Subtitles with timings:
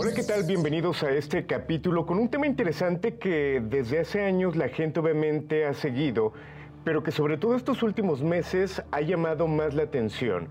[0.00, 0.44] Hola, ¿qué tal?
[0.44, 5.66] Bienvenidos a este capítulo con un tema interesante que desde hace años la gente obviamente
[5.66, 6.32] ha seguido,
[6.84, 10.50] pero que sobre todo estos últimos meses ha llamado más la atención.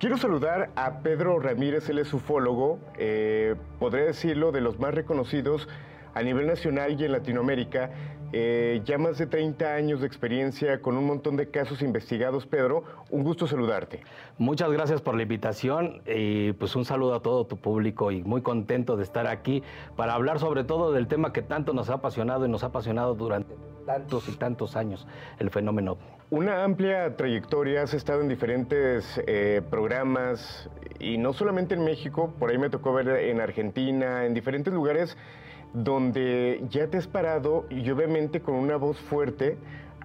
[0.00, 5.68] Quiero saludar a Pedro Ramírez, él es ufólogo, eh, podría decirlo, de los más reconocidos
[6.14, 7.90] a nivel nacional y en Latinoamérica.
[8.32, 12.46] Eh, ya más de 30 años de experiencia con un montón de casos investigados.
[12.46, 14.02] Pedro, un gusto saludarte.
[14.36, 18.42] Muchas gracias por la invitación y pues un saludo a todo tu público y muy
[18.42, 19.62] contento de estar aquí
[19.96, 23.14] para hablar sobre todo del tema que tanto nos ha apasionado y nos ha apasionado
[23.14, 23.54] durante
[23.86, 25.06] tantos y tantos años,
[25.38, 25.96] el fenómeno
[26.28, 30.68] Una amplia trayectoria, has estado en diferentes eh, programas
[31.00, 35.16] y no solamente en México, por ahí me tocó ver en Argentina, en diferentes lugares
[35.72, 39.56] donde ya te has parado y obviamente con una voz fuerte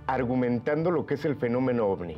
[0.07, 2.17] argumentando lo que es el fenómeno ovni.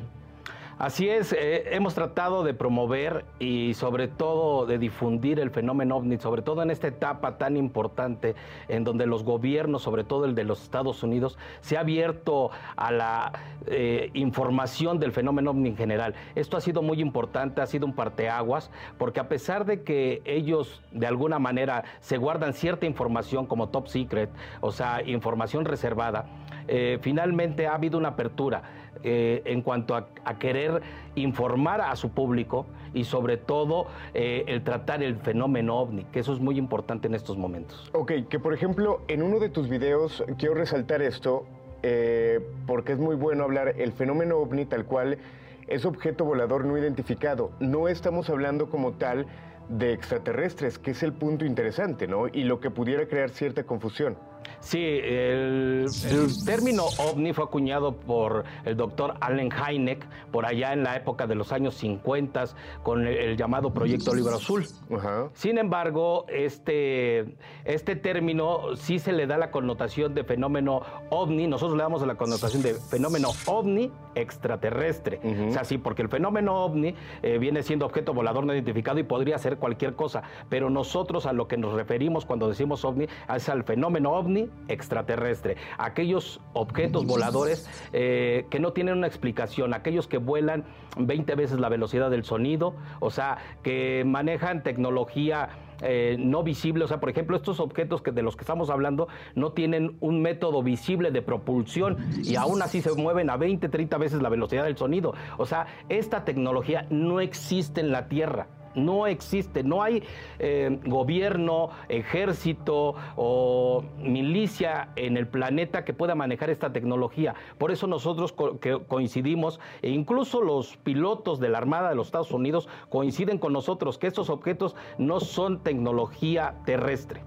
[0.77, 6.17] Así es, eh, hemos tratado de promover y sobre todo de difundir el fenómeno ovni,
[6.17, 8.35] sobre todo en esta etapa tan importante
[8.67, 12.91] en donde los gobiernos, sobre todo el de los Estados Unidos, se ha abierto a
[12.91, 13.31] la
[13.67, 16.13] eh, información del fenómeno ovni en general.
[16.35, 20.81] Esto ha sido muy importante, ha sido un parteaguas, porque a pesar de que ellos
[20.91, 26.25] de alguna manera se guardan cierta información como top secret, o sea, información reservada,
[26.67, 28.63] eh, finalmente ha habido una apertura
[29.07, 30.07] eh, en cuanto a,
[30.39, 30.81] querer
[31.13, 33.85] informar a su público y sobre todo
[34.15, 37.91] eh, el tratar el fenómeno ovni, que eso es muy importante en estos momentos.
[37.93, 41.45] Ok, que por ejemplo en uno de tus videos quiero resaltar esto
[41.83, 45.19] eh, porque es muy bueno hablar el fenómeno ovni tal cual
[45.67, 47.51] es objeto volador no identificado.
[47.59, 49.27] No estamos hablando como tal
[49.69, 52.27] de extraterrestres, que es el punto interesante, ¿no?
[52.27, 54.17] Y lo que pudiera crear cierta confusión.
[54.65, 60.83] Sí, el, el, término ovni fue acuñado por el doctor Allen Hynek por allá en
[60.83, 62.45] la época de los años 50
[62.81, 64.65] con el, el llamado Proyecto Libro Azul.
[64.91, 65.29] Ajá.
[65.33, 71.77] Sin embargo, este, este término sí se le da la connotación de fenómeno ovni, nosotros
[71.77, 75.19] le damos la connotación de fenómeno ovni extraterrestre.
[75.23, 75.49] Uh -huh.
[75.49, 79.03] O sea, sí, porque el fenómeno ovni eh, viene siendo objeto volador no identificado y
[79.03, 83.47] podría ser cualquier cosa, pero nosotros a lo que nos referimos cuando decimos ovni es
[83.47, 90.17] al fenómeno ovni extraterrestre, aquellos objetos voladores eh, que no tienen una explicación, aquellos que
[90.17, 90.65] vuelan
[90.97, 95.49] 20 veces la velocidad del sonido, o sea, que manejan tecnología
[95.81, 99.07] eh, no visible, o sea, por ejemplo, estos objetos que de los que estamos hablando
[99.35, 103.97] no tienen un método visible de propulsión y aún así se mueven a 20, 30
[103.97, 105.13] veces la velocidad del sonido.
[105.37, 110.03] O sea, esta tecnología no existe en la Tierra no existe, no hay
[110.39, 117.35] eh, gobierno, ejército o milicia en el planeta que pueda manejar esta tecnología.
[117.57, 122.31] Por eso nosotros que coincidimos e incluso los pilotos de la Armada de los Estados
[122.31, 127.21] Unidos coinciden con nosotros que estos objetos no son tecnología terrestre.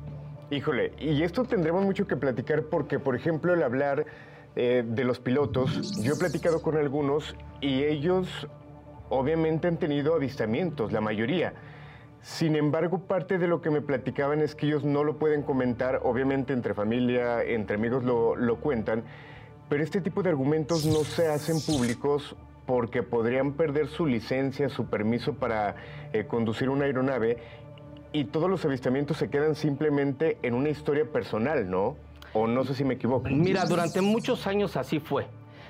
[0.51, 4.07] Híjole, y esto tendremos mucho que platicar porque, por ejemplo, el hablar
[4.57, 8.49] eh, de los pilotos, yo he platicado con algunos y ellos
[9.11, 11.55] obviamente han tenido avistamientos, la mayoría.
[12.21, 16.01] Sin embargo, parte de lo que me platicaban es que ellos no lo pueden comentar,
[16.03, 19.05] obviamente entre familia, entre amigos lo, lo cuentan,
[19.69, 22.37] pero este tipo de argumentos no se hacen públicos
[22.67, 25.77] porque podrían perder su licencia, su permiso para
[26.13, 27.39] eh, conducir una aeronave
[28.13, 31.97] y todos los avistamientos se quedan simplemente en una historia personal, ¿no?
[32.33, 33.29] O no sé si me equivoco.
[33.31, 35.27] Mira, durante muchos años así fue.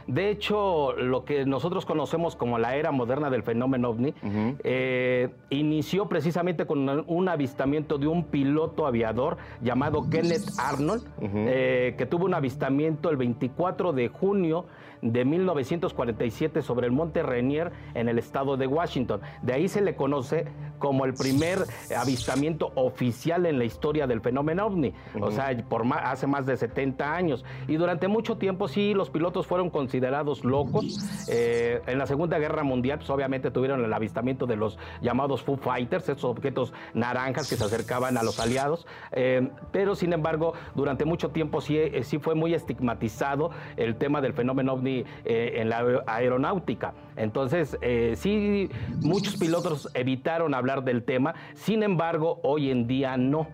[0.09, 4.57] De hecho, lo que nosotros conocemos como la era moderna del fenómeno ovni uh -huh.
[4.65, 11.45] eh, inició precisamente con un avistamiento de un piloto aviador llamado Kenneth Arnold, uh -huh.
[11.47, 14.65] eh, que tuvo un avistamiento el 24 de junio
[15.03, 19.21] de 1947 sobre el monte Rainier en el estado de Washington.
[19.43, 20.47] De ahí se le conoce
[20.79, 21.59] como el primer
[21.97, 27.15] avistamiento oficial en la historia del fenómeno ovni, o sea, por hace más de 70
[27.15, 27.45] años.
[27.67, 31.27] Y durante mucho tiempo sí, los pilotos fueron considerados locos.
[31.29, 35.57] Eh, en la Segunda Guerra Mundial, pues obviamente tuvieron el avistamiento de los llamados Foo
[35.57, 41.05] Fighters, esos objetos naranjas que se acercaban a los aliados, eh, pero sin embargo, durante
[41.05, 44.88] mucho tiempo sí, eh, sí fue muy estigmatizado el tema del fenómeno ovni
[45.25, 46.95] en la aeronáutica.
[47.17, 47.79] Entonces,
[48.15, 48.71] sí,
[49.03, 53.49] muchos pilotos evitaron hablar del tema, sin embargo, hoy en día no.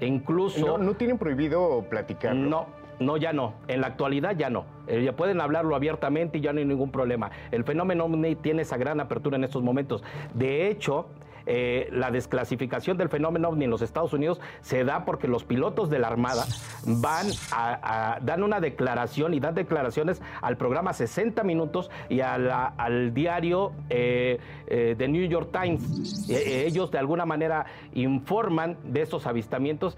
[0.00, 0.78] Incluso...
[0.78, 2.34] No, tienen prohibido platicar.
[2.34, 2.66] No,
[2.98, 3.54] no, ya no.
[3.68, 4.64] En la actualidad ya no.
[4.86, 7.30] Eh, ya pueden hablarlo abiertamente y ya no hay ningún problema.
[7.50, 8.10] El fenómeno
[8.42, 10.02] tiene esa gran apertura en estos momentos.
[10.34, 11.06] De hecho,
[11.46, 15.90] eh, la desclasificación del fenómeno ovni en los Estados Unidos se da porque los pilotos
[15.90, 16.44] de la Armada
[16.86, 23.72] van a, dan una declaración y dan declaraciones al programa 60 Minutos y al diario
[23.90, 26.28] eh, eh, The New York Times.
[26.28, 29.96] ellos de alguna manera informan de estos avistamientos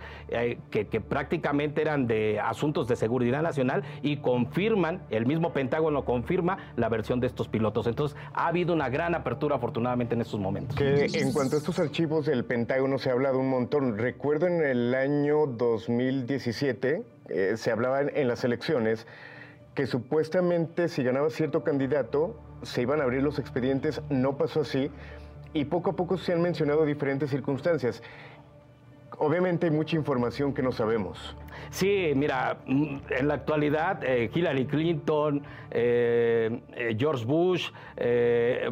[0.71, 6.59] que, que prácticamente eran de asuntos de seguridad nacional y confirman, el mismo Pentágono confirma
[6.77, 7.87] la versión de estos pilotos.
[7.87, 10.77] Entonces ha habido una gran apertura afortunadamente en estos momentos.
[11.35, 13.99] Cuanto a estos archivos del Pentágono se ha hablado un montón.
[13.99, 19.09] Recuerdo en el año 2017, eh, se hablaba en las elecciones
[19.75, 24.93] que supuestamente si ganaba cierto candidato se iban a abrir los expedientes, no pasó así
[25.53, 28.01] y poco a poco se han mencionado diferentes circunstancias
[29.19, 31.37] obviamente hay mucha información que no sabemos.
[31.71, 37.71] Sí, mira, mm, en la actualidad eh, Hillary Clinton, eh, eh, George Bush,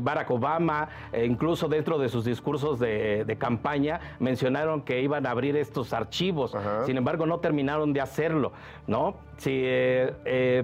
[0.01, 0.89] Barack Obama,
[1.25, 6.55] incluso dentro de sus discursos de, campaña mencionaron que iban a abrir estos archivos.
[6.87, 8.53] Sin embargo, no terminaron de hacerlo,
[8.87, 9.17] ¿no?
[9.39, 9.65] Sí,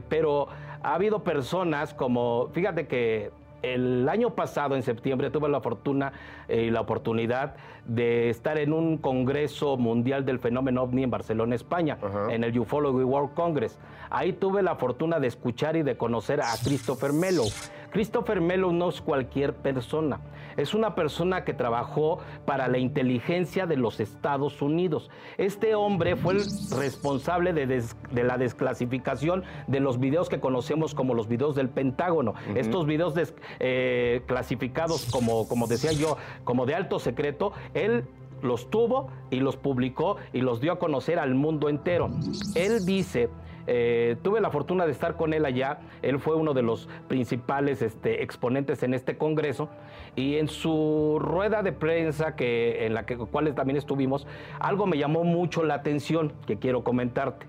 [0.08, 0.48] pero
[0.82, 3.32] ha habido personas como, fíjate que
[3.62, 6.12] el año pasado, en septiembre, tuve la fortuna
[6.49, 11.99] y la oportunidad de estar en un congreso mundial del fenómeno ovni en Barcelona, España,
[12.31, 13.78] en el Ufology World Congress.
[14.10, 17.44] Ahí tuve la fortuna de escuchar y de conocer a Christopher Mello.
[17.90, 20.20] Christopher Mello no es cualquier persona,
[20.58, 25.08] es una persona que trabajó para la inteligencia de los Estados Unidos.
[25.38, 26.43] Este hombre fue el
[26.76, 27.82] responsable de,
[28.25, 32.34] la desclasificación de los videos que conocemos como los videos del Pentágono.
[32.55, 33.14] Estos videos
[33.60, 38.04] eh, clasificados como, como decía yo, como de alto secreto, él
[38.43, 42.11] los tuvo y los publicó y los dio a conocer al mundo entero.
[42.54, 43.28] Él dice
[43.70, 45.80] eh, tuve la fortuna de estar con él allá.
[46.00, 49.68] Él fue uno de los principales este, exponentes en este congreso.
[50.16, 54.26] Y en su rueda de prensa, que, en la que, cual también estuvimos,
[54.58, 57.46] algo me llamó mucho la atención que quiero comentarte.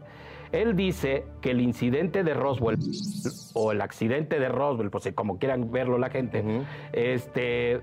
[0.51, 2.77] Él dice que el incidente de Roswell,
[3.53, 6.43] o el accidente de Roswell, pues como quieran verlo la gente,
[6.91, 7.81] este,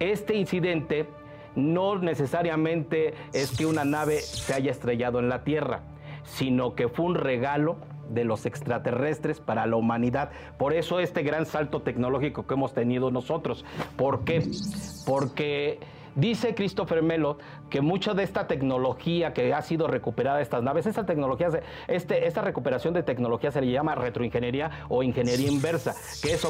[0.00, 1.06] este incidente
[1.54, 5.82] no necesariamente es que una nave se haya estrellado en la Tierra,
[6.24, 7.76] sino que fue un regalo
[8.08, 10.30] de los extraterrestres para la humanidad.
[10.58, 13.64] Por eso este gran salto tecnológico que hemos tenido nosotros.
[13.96, 14.42] ¿Por qué?
[15.06, 15.78] Porque
[16.14, 20.86] Dice Christopher Melo que mucha de esta tecnología que ha sido recuperada de estas naves,
[20.86, 21.48] esta tecnología,
[21.88, 26.42] este, esta recuperación de tecnología se le llama retroingeniería o ingeniería inversa, que es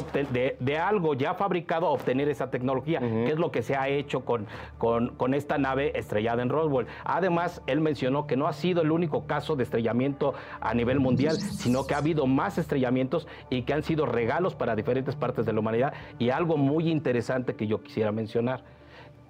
[0.59, 4.47] de, algo ya fabricado obtener esa tecnología, que es lo que se ha hecho con,
[4.77, 6.87] con, esta nave estrellada en Roswell.
[7.03, 11.37] Además, él mencionó que no ha sido el único caso de estrellamiento a nivel mundial,
[11.37, 15.53] sino que ha habido más estrellamientos y que han sido regalos para diferentes partes de
[15.53, 15.93] la humanidad.
[16.19, 18.63] Y algo muy interesante que yo quisiera mencionar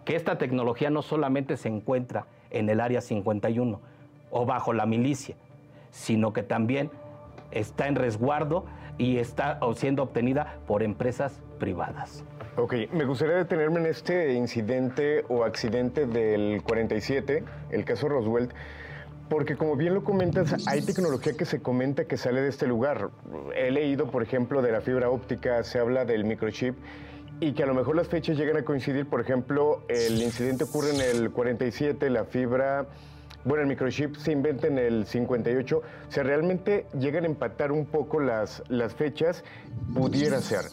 [0.05, 3.79] que esta tecnología no solamente se encuentra en el área 51
[4.31, 5.35] o bajo la milicia,
[5.91, 6.89] sino que también
[7.51, 8.65] está en resguardo
[8.97, 12.23] y está siendo obtenida por empresas privadas.
[12.57, 18.49] Ok, me gustaría detenerme en este incidente o accidente del 47, el caso Roswell,
[19.29, 23.09] porque como bien lo comentas, hay tecnología que se comenta que sale de este lugar.
[23.55, 26.75] He leído, por ejemplo, de la fibra óptica, se habla del microchip
[27.41, 29.07] y que a lo mejor las fechas llegan a coincidir.
[29.07, 32.85] Por ejemplo, el incidente ocurre en el 47, la fibra,
[33.43, 35.77] bueno, el microchip se inventa en el 58.
[35.77, 39.43] O sea, realmente llegan a empatar un poco las, las fechas,
[39.91, 40.65] pudiera ser.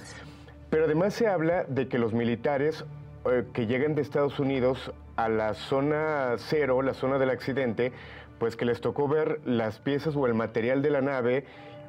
[0.68, 2.84] Pero además se habla de que los militares
[3.24, 7.92] eh, que llegan de Estados Unidos a la zona cero, la zona del accidente,
[8.38, 11.46] pues que les tocó ver las piezas o el material de la nave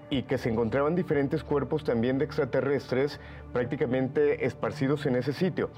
[0.10, 3.20] y que se encontraban diferentes cuerpos también de extraterrestres
[3.54, 5.70] prácticamente esparcidos en ese sitio.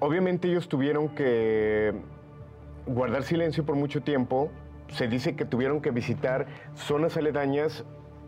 [0.00, 1.94] Obviamente ellos tuvieron que
[2.86, 4.50] guardar silencio por mucho tiempo,
[4.88, 7.84] se dice que tuvieron que visitar zonas aledañas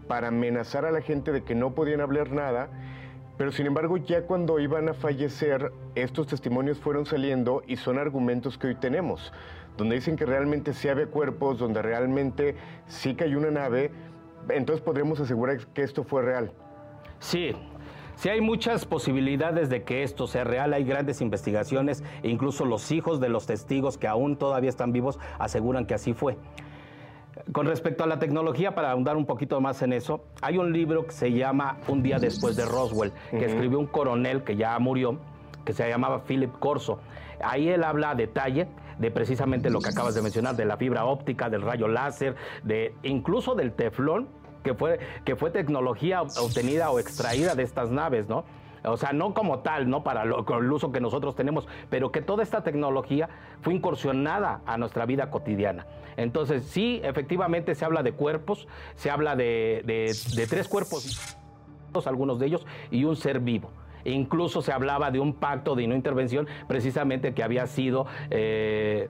[0.06, 2.68] para amenazar a la gente de que no podían hablar nada
[3.36, 8.58] Pero sin embargo, ya cuando iban a fallecer, estos testimonios fueron saliendo y son argumentos
[8.58, 9.32] que hoy tenemos,
[9.76, 12.54] donde dicen que realmente sí había cuerpos, donde realmente
[12.86, 13.90] sí cayó una nave,
[14.50, 16.52] entonces podremos asegurar que esto fue real.
[17.18, 17.54] Sí,
[18.16, 22.92] Sí hay muchas posibilidades de que esto sea real, hay grandes investigaciones e incluso los
[22.92, 26.36] hijos de los testigos que aún todavía están vivos aseguran que así fue.
[27.52, 31.06] Con respecto a la tecnología, para ahondar un poquito más en eso, hay un libro
[31.06, 35.18] que se llama Un día después de Roswell, que escribió un coronel que ya murió,
[35.64, 37.00] que se llamaba Philip Corso.
[37.42, 41.04] Ahí él habla a detalle de precisamente lo que acabas de mencionar, de la fibra
[41.04, 44.28] óptica, del rayo láser, de incluso del teflón,
[44.62, 48.44] que fue, que fue tecnología obtenida o extraída de estas naves, ¿no?
[48.84, 52.20] O sea, no como tal, no para lo, el uso que nosotros tenemos, pero que
[52.20, 53.30] toda esta tecnología
[53.62, 55.86] fue incursionada a nuestra vida cotidiana.
[56.16, 61.36] Entonces, sí, efectivamente se habla de cuerpos, se habla de, de tres cuerpos,
[62.06, 63.70] algunos de ellos, y un ser vivo.
[64.04, 69.08] Incluso se hablaba de un pacto de no intervención precisamente que había sido eh,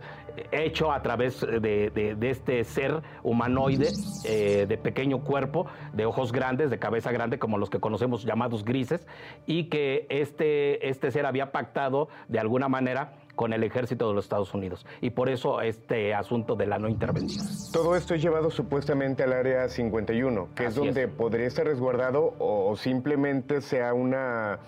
[0.53, 3.89] hecho a través de, este ser humanoide
[4.25, 8.65] eh, de pequeño cuerpo, de ojos grandes, de cabeza grande, como los que conocemos llamados
[8.65, 9.07] grises,
[9.47, 14.25] y que este, este ser había pactado de alguna manera con el ejército de los
[14.27, 14.87] Estados Unidos.
[15.01, 17.45] Y por eso este asunto de la no intervención.
[17.73, 22.77] Todo esto es llevado supuestamente al área 51, que es donde podría estar resguardado o
[22.77, 24.61] simplemente sea una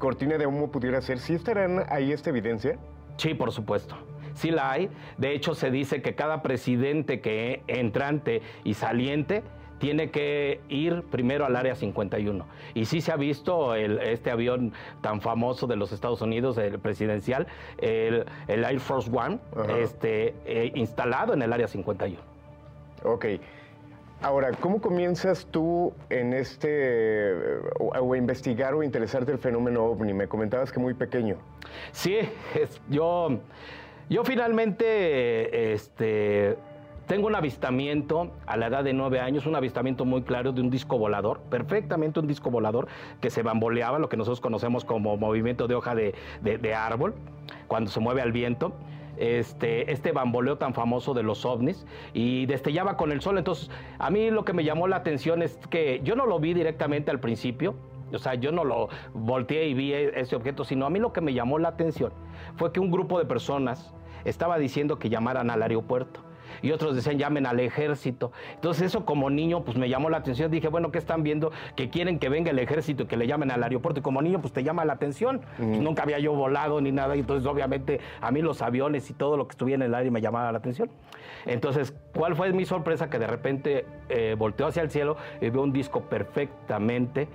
[0.00, 1.20] cortina de humo pudiera ser.
[1.20, 2.76] ¿Sí estarán ahí esta evidencia?
[3.16, 3.94] Sí, por supuesto.
[4.34, 4.90] Sí la hay.
[5.18, 9.44] De hecho, se dice que cada presidente que entrante y saliente
[9.78, 12.44] tiene que ir primero al área 51.
[12.74, 17.46] Y sí se ha visto este avión tan famoso de los Estados Unidos, el presidencial,
[17.78, 19.38] el, Air Force One,
[19.78, 22.20] este, eh, instalado en el área 51.
[23.04, 23.26] Ok.
[24.22, 27.32] Ahora, ¿cómo comienzas tú en este,
[27.78, 30.12] o, a investigar o interesarte el fenómeno ovni?
[30.12, 31.36] Me comentabas que muy pequeño.
[31.92, 32.18] Sí,
[32.90, 33.38] yo,
[34.10, 36.58] yo finalmente, este,
[37.06, 40.68] tengo un avistamiento a la edad de nueve años, un avistamiento muy claro de un
[40.68, 42.88] disco volador, perfectamente un disco volador
[43.22, 47.14] que se bamboleaba, lo que nosotros conocemos como movimiento de hoja de, de árbol,
[47.68, 48.74] cuando se mueve al viento
[49.20, 53.36] este, este bamboleo tan famoso de los ovnis y destellaba con el sol.
[53.38, 56.54] Entonces, a mí lo que me llamó la atención es que yo no lo vi
[56.54, 57.74] directamente al principio,
[58.12, 61.12] o sea, yo no lo volteé y vi e, ese objeto, sino a mí lo
[61.12, 62.12] que me llamó la atención
[62.56, 66.22] fue que un grupo de personas estaba diciendo que llamaran al aeropuerto
[66.62, 68.32] y otros decían llamen al ejército.
[68.54, 71.52] Entonces eso como niño pues me llamó la atención, dije, bueno, ¿qué están viendo?
[71.76, 74.40] Que quieren que venga el ejército y que le llamen al aeropuerto y como niño
[74.40, 75.40] pues te llama la atención.
[75.56, 79.14] Pues, nunca había yo volado ni nada y entonces obviamente a mí los aviones y
[79.14, 80.90] todo lo que estuviera en el aire me llamaba la atención.
[81.46, 83.08] Entonces, ¿cuál fue mi sorpresa?
[83.08, 87.28] Que de repente eh, volteó hacia el cielo y veo un disco perfectamente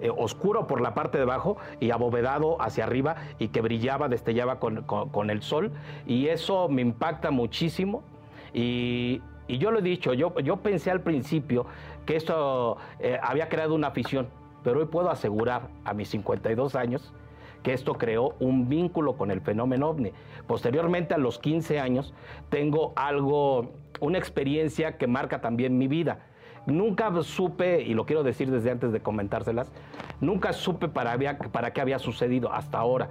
[0.00, 4.60] eh, oscuro por la parte de abajo y abovedado hacia arriba y que brillaba, destellaba
[4.60, 5.72] con, con, el sol.
[6.06, 8.04] Y eso me impacta muchísimo
[8.52, 11.64] y, yo lo he dicho, yo, yo pensé al principio
[12.04, 14.28] que esto eh, había creado una afición,
[14.62, 17.14] pero hoy puedo asegurar a mis 52 años
[17.62, 20.12] que esto creó un vínculo con el fenómeno ovni.
[20.46, 22.14] Posteriormente, a los 15 años,
[22.50, 26.20] tengo algo, una experiencia que marca también mi vida.
[26.66, 29.72] Nunca supe, y lo quiero decir desde antes de comentárselas,
[30.20, 31.16] nunca supe para,
[31.50, 33.08] para qué había sucedido hasta ahora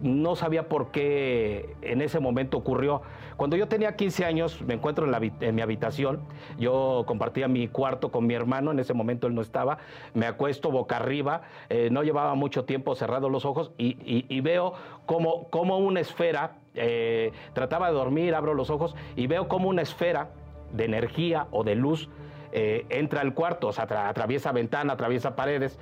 [0.00, 3.02] no sabía por qué en ese momento ocurrió.
[3.36, 6.20] Cuando yo tenía 15 años, me encuentro en, mi habitación,
[6.58, 9.78] yo compartía mi cuarto con mi hermano, en ese momento él no estaba,
[10.14, 14.74] me acuesto boca arriba, eh, no llevaba mucho tiempo cerrado los ojos y, veo
[15.06, 19.82] como, como, una esfera, eh, trataba de dormir, abro los ojos y veo como una
[19.82, 20.30] esfera
[20.72, 22.08] de energía o de luz
[22.52, 25.78] eh, entra al cuarto, o sea, atraviesa ventana, atraviesa paredes,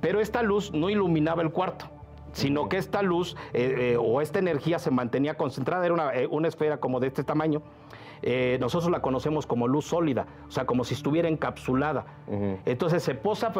[0.00, 1.86] pero esta luz no iluminaba el cuarto
[2.32, 6.28] sino que esta luz eh, eh, o esta energía se mantenía concentrada, era una, eh,
[6.44, 7.62] esfera como de este tamaño.
[8.58, 12.04] nosotros la conocemos como luz sólida, o sea, como si estuviera encapsulada.
[12.66, 13.52] Entonces se posa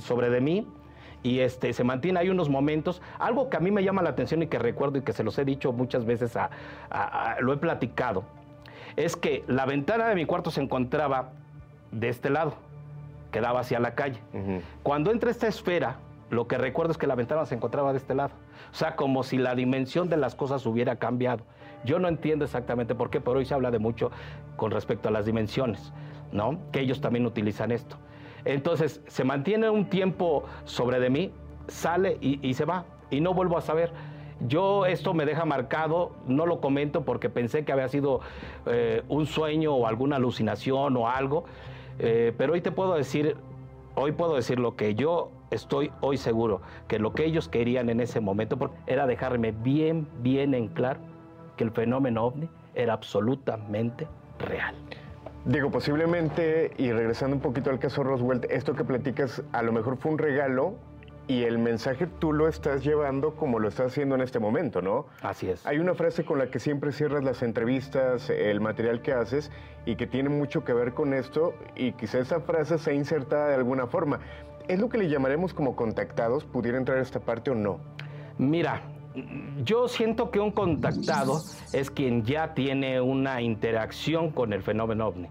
[0.00, 0.66] sobre de mí
[1.22, 3.02] y este, se mantiene ahí unos momentos.
[3.18, 5.38] Algo que a mí me llama la atención y que recuerdo y que se los
[5.38, 6.38] he dicho muchas veces,
[7.40, 8.24] lo he platicado,
[8.96, 11.32] es que la ventana de mi cuarto se encontraba
[11.90, 12.54] de este lado,
[13.32, 14.20] que daba hacia la calle.
[14.82, 15.96] Cuando entra esta esfera,
[16.30, 18.30] lo que recuerdo es que la ventana se encontraba de este lado.
[18.70, 21.42] O sea, como si la dimensión de las cosas hubiera cambiado.
[21.84, 24.10] Yo no entiendo exactamente por qué, pero hoy se habla de mucho
[24.56, 25.92] con respecto a las dimensiones,
[26.30, 26.58] ¿no?
[26.72, 27.96] Que ellos también utilizan esto.
[28.44, 31.32] Entonces, se mantiene un tiempo sobre de mí,
[31.66, 33.92] sale y, se va, y no vuelvo a saber.
[34.46, 38.20] Yo esto me deja marcado, no lo comento porque pensé que había sido
[38.66, 41.44] eh, un sueño o alguna alucinación o algo,
[41.98, 43.36] eh, pero hoy te puedo decir
[43.94, 48.00] hoy puedo decir lo que yo estoy hoy seguro, que lo que ellos querían en
[48.00, 51.00] ese momento era dejarme bien, bien en claro
[51.56, 54.74] que el fenómeno ovni era absolutamente real.
[55.44, 59.96] Digo, posiblemente, y regresando un poquito al caso Roswell, esto que platicas a lo mejor
[59.96, 60.74] fue un regalo
[61.28, 65.06] y el mensaje tú lo estás llevando como lo estás haciendo en este momento, ¿no?
[65.22, 65.64] Así es.
[65.64, 69.50] Hay una frase con la que siempre cierras las entrevistas, el material que haces
[69.86, 73.54] y que tiene mucho que ver con esto y quizá esa frase sea insertada de
[73.54, 74.18] alguna forma.
[74.68, 76.44] ¿Es lo que le llamaremos como contactados?
[76.44, 77.80] ¿Pudiera entrar a esta parte o no?
[78.38, 78.82] Mira,
[79.64, 85.28] yo siento que un contactado es quien ya tiene una interacción con el fenómeno ovni.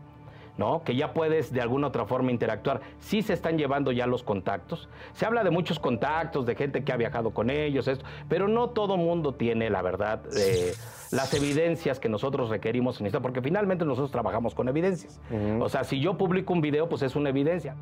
[0.57, 0.83] ¿no?
[0.83, 2.81] Que ya puedes de alguna otra forma interactuar.
[3.00, 4.89] Sí se están llevando ya los contactos.
[5.13, 8.71] Se habla de muchos contactos, de gente que ha viajado con ellos, esto, pero no
[8.71, 10.74] todo mundo tiene la verdad, eh,
[11.12, 15.21] las evidencias que nosotros requerimos en esto, porque finalmente nosotros trabajamos con evidencias.
[15.62, 17.77] O sea, si yo publico un video, pues es una evidencia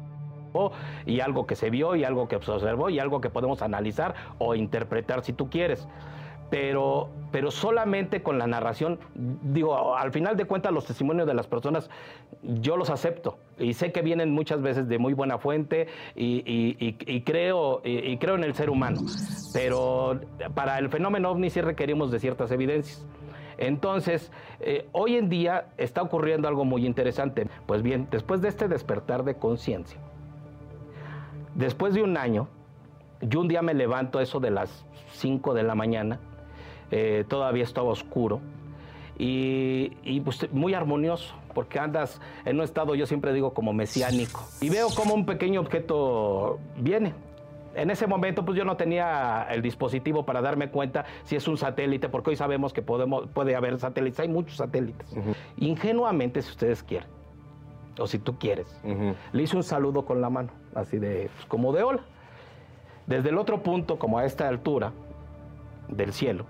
[1.06, 4.16] y algo que se vio y algo que se observó y algo que podemos analizar
[4.38, 5.88] o interpretar si tú quieres.
[6.50, 11.46] Pero, pero solamente con la narración, digo, al final de cuentas los testimonios de las
[11.46, 11.90] personas
[12.42, 17.82] yo los acepto y sé que vienen muchas veces de muy buena fuente y, creo,
[17.84, 19.02] y, creo en el ser humano,
[19.52, 20.22] pero
[20.56, 23.06] para el fenómeno ovni sí requerimos de ciertas evidencias.
[23.58, 27.48] Entonces, eh, hoy en día está ocurriendo algo muy interesante.
[27.66, 30.00] Pues bien, después de este despertar de conciencia,
[31.58, 32.48] Después de un año,
[33.20, 36.20] yo un día me levanto eso de las 5 de la mañana,
[36.92, 38.40] eh, todavía estaba oscuro,
[39.20, 44.44] y, pues, muy armonioso, porque andas en un estado, yo siempre digo, como mesiánico.
[44.62, 47.16] Y veo como un pequeño objeto viene.
[47.74, 51.58] En ese momento, pues yo no tenía el dispositivo para darme cuenta si es un
[51.58, 55.16] satélite, porque hoy sabemos que podemos, puede haber satélites, hay muchos satélites.
[55.58, 57.10] Ingenuamente, si ustedes quieren,
[58.00, 58.68] o si tú quieres.
[59.32, 62.02] Le hice un saludo con la mano, así de, pues, como de hola.
[63.06, 64.92] Desde el otro punto, como a esta altura
[65.88, 66.46] del cielo,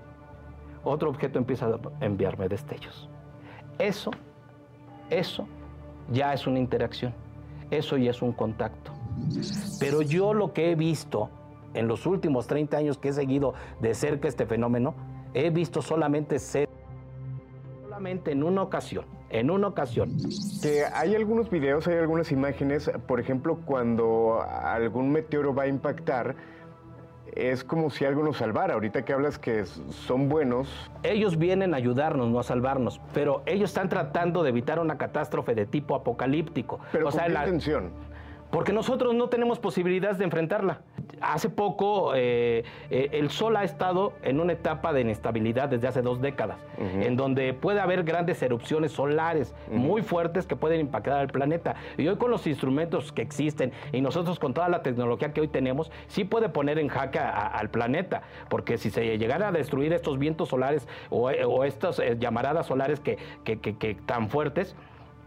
[0.83, 3.09] otro objeto empieza a enviarme destellos.
[3.77, 4.11] Eso,
[5.09, 5.47] eso
[6.11, 7.13] ya es una interacción,
[7.69, 8.91] eso ya es un contacto.
[9.79, 11.29] Pero yo lo que he visto
[11.73, 14.95] en los últimos 30 años que he seguido de cerca este fenómeno,
[15.33, 16.66] he visto solamente ser,
[17.97, 20.15] solamente en una ocasión, en una ocasión.
[20.61, 26.35] Que hay algunos videos, hay algunas imágenes, por ejemplo, cuando algún meteoro va a impactar,
[27.35, 28.75] es como si algo nos salvara.
[28.75, 30.69] Ahorita que hablas que son buenos.
[31.01, 35.55] Ellos vienen a ayudarnos, no a salvarnos, pero ellos están tratando de evitar una catástrofe
[35.55, 36.79] de tipo apocalíptico.
[36.91, 37.91] Pero o sea, la intención
[38.51, 40.81] porque nosotros no tenemos posibilidades de enfrentarla.
[41.21, 46.01] Hace poco eh, eh, el Sol ha estado en una etapa de inestabilidad desde hace
[46.01, 51.27] dos décadas, en donde puede haber grandes erupciones solares muy fuertes que pueden impactar al
[51.27, 51.75] planeta.
[51.97, 55.47] Y hoy con los instrumentos que existen y nosotros con toda la tecnología que hoy
[55.47, 60.19] tenemos, sí puede poner en jaque al planeta, porque si se llegara a destruir estos
[60.19, 64.75] vientos solares o, estas eh, llamaradas solares que, que, que tan fuertes,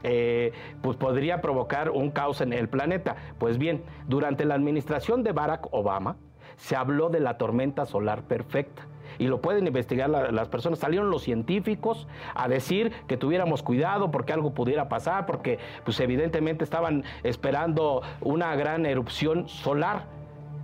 [0.03, 3.17] eh, pues podría provocar un caos en el planeta.
[3.39, 6.17] Pues bien, durante la administración de Barack Obama
[6.57, 8.87] se habló de la tormenta solar perfecta
[9.19, 10.79] y lo pueden investigar las personas.
[10.79, 16.65] Salieron los científicos a decir que tuviéramos cuidado porque algo pudiera pasar, porque pues evidentemente
[16.65, 20.07] estaban esperando una gran erupción solar.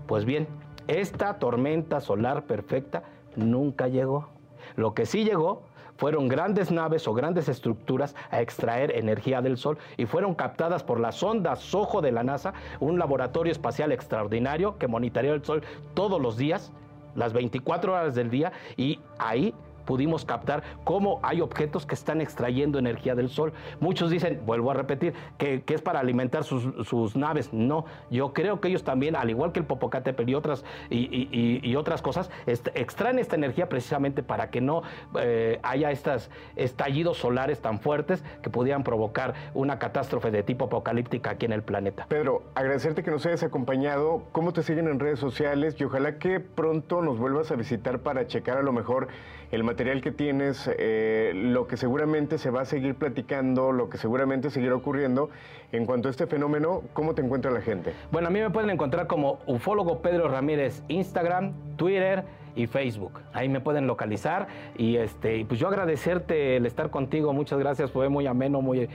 [0.07, 0.49] Pues bien,
[0.88, 3.03] esta tormenta solar perfecta
[3.35, 4.29] nunca llegó.
[4.75, 5.64] Lo que sí llegó
[5.97, 11.01] fueron grandes naves o grandes estructuras a extraer energía del Sol y fueron captadas por
[11.01, 15.63] la sonda SOHO de la NASA, un laboratorio espacial extraordinario que monitoreó el Sol
[15.95, 16.73] todos los días,
[17.15, 19.55] las 24 horas del día, y ahí
[19.87, 23.53] pudimos captar cómo hay objetos que están extrayendo energía del sol.
[23.81, 27.53] Muchos dicen, vuelvo a repetir, que, es para alimentar sus, naves.
[27.53, 32.03] No, yo creo que ellos también, al igual que el Popocatépetl y otras, y, otras
[32.03, 34.83] cosas, extraen esta energía precisamente para que no
[35.18, 41.31] eh, haya estos estallidos solares tan fuertes que pudieran provocar una catástrofe de tipo apocalíptica
[41.31, 42.07] aquí en el planeta.
[42.09, 44.25] Pedro, agradecerte que nos hayas acompañado.
[44.33, 45.77] ¿Cómo te siguen en redes sociales?
[45.79, 49.09] Y ojalá que pronto nos vuelvas a visitar para checar a lo mejor
[49.51, 53.99] el material que tienes, eh, lo que seguramente se va a seguir platicando, lo que
[53.99, 55.31] seguramente seguirá ocurriendo.
[55.73, 57.93] En cuanto a este fenómeno, ¿cómo te encuentra la gente?
[58.11, 62.25] Bueno, a mí me pueden encontrar como ufólogo Pedro Ramírez, Instagram, Twitter
[62.57, 63.21] y Facebook.
[63.33, 67.33] Ahí me pueden localizar y este pues yo agradecerte el estar contigo.
[67.33, 68.88] Muchas gracias, fue muy ameno, muy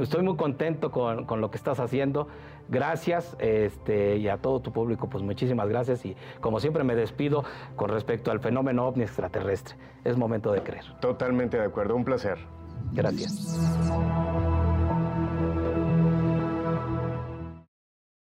[0.00, 2.28] estoy muy contento con, con lo que estás haciendo.
[2.68, 7.44] Gracias este, y a todo tu público, pues muchísimas gracias y como siempre me despido
[7.76, 9.76] con respecto al fenómeno ovni extraterrestre.
[10.04, 10.84] Es momento de creer.
[11.00, 12.38] Totalmente de acuerdo, un placer.
[12.92, 14.75] Gracias.